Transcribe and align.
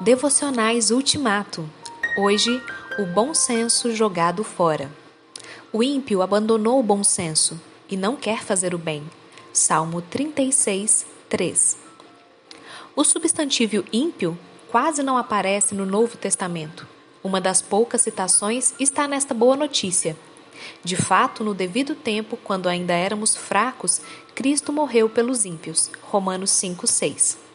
Devocionais 0.00 0.92
Ultimato. 0.92 1.68
Hoje, 2.16 2.62
o 3.00 3.04
bom 3.04 3.34
senso 3.34 3.92
jogado 3.92 4.44
fora. 4.44 4.88
O 5.72 5.82
ímpio 5.82 6.22
abandonou 6.22 6.78
o 6.78 6.84
bom 6.84 7.02
senso 7.02 7.60
e 7.90 7.96
não 7.96 8.14
quer 8.14 8.44
fazer 8.44 8.76
o 8.76 8.78
bem. 8.78 9.02
Salmo 9.52 10.00
36, 10.00 11.04
3. 11.28 11.76
O 12.94 13.02
substantivo 13.02 13.84
ímpio 13.92 14.38
quase 14.70 15.02
não 15.02 15.18
aparece 15.18 15.74
no 15.74 15.84
Novo 15.84 16.16
Testamento. 16.16 16.86
Uma 17.22 17.40
das 17.40 17.60
poucas 17.60 18.02
citações 18.02 18.74
está 18.78 19.08
nesta 19.08 19.34
boa 19.34 19.56
notícia. 19.56 20.16
De 20.84 20.94
fato, 20.94 21.42
no 21.42 21.52
devido 21.52 21.96
tempo, 21.96 22.36
quando 22.36 22.68
ainda 22.68 22.92
éramos 22.94 23.36
fracos, 23.36 24.00
Cristo 24.32 24.72
morreu 24.72 25.08
pelos 25.08 25.44
ímpios. 25.44 25.90
Romanos 26.02 26.52
5, 26.52 26.86
6. 26.86 27.47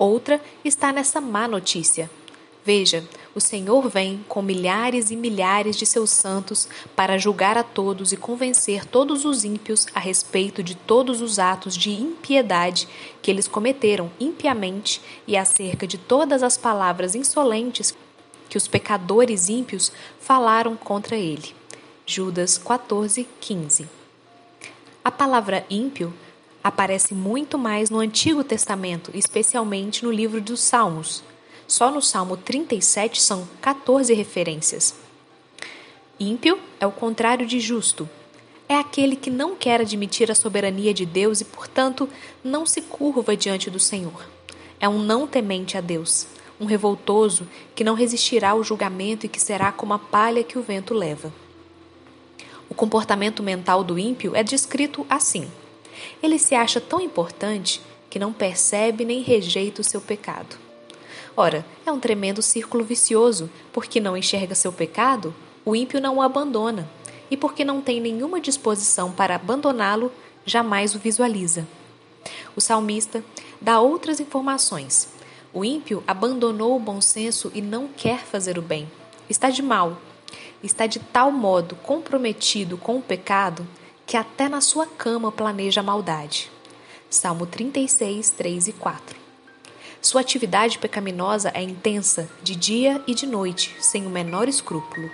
Outra 0.00 0.40
está 0.64 0.94
nessa 0.94 1.20
má 1.20 1.46
notícia. 1.46 2.10
Veja, 2.64 3.06
o 3.34 3.40
Senhor 3.40 3.86
vem 3.90 4.24
com 4.26 4.40
milhares 4.40 5.10
e 5.10 5.16
milhares 5.16 5.76
de 5.76 5.84
seus 5.84 6.08
santos 6.08 6.66
para 6.96 7.18
julgar 7.18 7.58
a 7.58 7.62
todos 7.62 8.10
e 8.10 8.16
convencer 8.16 8.86
todos 8.86 9.26
os 9.26 9.44
ímpios 9.44 9.86
a 9.94 10.00
respeito 10.00 10.62
de 10.62 10.74
todos 10.74 11.20
os 11.20 11.38
atos 11.38 11.76
de 11.76 11.90
impiedade 11.90 12.88
que 13.20 13.30
eles 13.30 13.46
cometeram 13.46 14.10
impiamente 14.18 15.02
e 15.26 15.36
acerca 15.36 15.86
de 15.86 15.98
todas 15.98 16.42
as 16.42 16.56
palavras 16.56 17.14
insolentes 17.14 17.94
que 18.48 18.56
os 18.56 18.66
pecadores 18.66 19.50
ímpios 19.50 19.92
falaram 20.18 20.78
contra 20.78 21.14
ele. 21.14 21.54
Judas 22.06 22.56
14, 22.56 23.28
15. 23.38 23.86
A 25.04 25.10
palavra 25.10 25.66
ímpio 25.68 26.10
aparece 26.62 27.14
muito 27.14 27.58
mais 27.58 27.90
no 27.90 27.98
Antigo 27.98 28.44
Testamento, 28.44 29.10
especialmente 29.14 30.04
no 30.04 30.12
livro 30.12 30.40
dos 30.40 30.60
Salmos. 30.60 31.22
Só 31.66 31.90
no 31.90 32.02
Salmo 32.02 32.36
37 32.36 33.20
são 33.20 33.48
14 33.60 34.12
referências. 34.12 34.94
Ímpio 36.18 36.58
é 36.78 36.86
o 36.86 36.92
contrário 36.92 37.46
de 37.46 37.60
justo. 37.60 38.08
É 38.68 38.76
aquele 38.76 39.16
que 39.16 39.30
não 39.30 39.56
quer 39.56 39.80
admitir 39.80 40.30
a 40.30 40.34
soberania 40.34 40.92
de 40.92 41.06
Deus 41.06 41.40
e, 41.40 41.44
portanto, 41.44 42.08
não 42.44 42.66
se 42.66 42.82
curva 42.82 43.36
diante 43.36 43.70
do 43.70 43.80
Senhor. 43.80 44.28
É 44.78 44.88
um 44.88 44.98
não 44.98 45.26
temente 45.26 45.78
a 45.78 45.80
Deus, 45.80 46.26
um 46.60 46.66
revoltoso 46.66 47.48
que 47.74 47.82
não 47.82 47.94
resistirá 47.94 48.50
ao 48.50 48.62
julgamento 48.62 49.26
e 49.26 49.28
que 49.28 49.40
será 49.40 49.72
como 49.72 49.94
a 49.94 49.98
palha 49.98 50.44
que 50.44 50.58
o 50.58 50.62
vento 50.62 50.92
leva. 50.92 51.32
O 52.68 52.74
comportamento 52.74 53.42
mental 53.42 53.82
do 53.82 53.98
ímpio 53.98 54.36
é 54.36 54.42
descrito 54.42 55.04
assim: 55.08 55.50
ele 56.22 56.38
se 56.38 56.54
acha 56.54 56.80
tão 56.80 57.00
importante 57.00 57.80
que 58.08 58.18
não 58.18 58.32
percebe 58.32 59.04
nem 59.04 59.22
rejeita 59.22 59.80
o 59.80 59.84
seu 59.84 60.00
pecado. 60.00 60.56
Ora, 61.36 61.64
é 61.86 61.92
um 61.92 62.00
tremendo 62.00 62.42
círculo 62.42 62.84
vicioso, 62.84 63.48
porque 63.72 64.00
não 64.00 64.16
enxerga 64.16 64.54
seu 64.54 64.72
pecado, 64.72 65.34
o 65.64 65.76
ímpio 65.76 66.00
não 66.00 66.16
o 66.16 66.22
abandona, 66.22 66.88
e 67.30 67.36
porque 67.36 67.64
não 67.64 67.80
tem 67.80 68.00
nenhuma 68.00 68.40
disposição 68.40 69.12
para 69.12 69.36
abandoná-lo, 69.36 70.12
jamais 70.44 70.94
o 70.94 70.98
visualiza. 70.98 71.66
O 72.56 72.60
salmista 72.60 73.24
dá 73.60 73.80
outras 73.80 74.20
informações. 74.20 75.08
O 75.52 75.64
ímpio 75.64 76.02
abandonou 76.06 76.76
o 76.76 76.80
bom 76.80 77.00
senso 77.00 77.50
e 77.54 77.62
não 77.62 77.88
quer 77.88 78.20
fazer 78.20 78.58
o 78.58 78.62
bem. 78.62 78.90
Está 79.28 79.50
de 79.50 79.62
mal. 79.62 80.00
Está 80.62 80.86
de 80.86 80.98
tal 80.98 81.30
modo 81.30 81.74
comprometido 81.76 82.76
com 82.76 82.98
o 82.98 83.02
pecado 83.02 83.66
que 84.10 84.16
até 84.16 84.48
na 84.48 84.60
sua 84.60 84.86
cama 84.86 85.30
planeja 85.30 85.82
a 85.82 85.84
maldade. 85.84 86.50
Salmo 87.08 87.46
36, 87.46 88.30
3 88.30 88.66
e 88.66 88.72
4. 88.72 89.16
Sua 90.02 90.20
atividade 90.20 90.80
pecaminosa 90.80 91.52
é 91.54 91.62
intensa, 91.62 92.28
de 92.42 92.56
dia 92.56 93.00
e 93.06 93.14
de 93.14 93.24
noite, 93.24 93.72
sem 93.78 94.08
o 94.08 94.10
menor 94.10 94.48
escrúpulo. 94.48 95.08